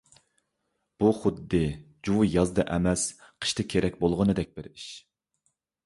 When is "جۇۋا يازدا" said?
2.09-2.67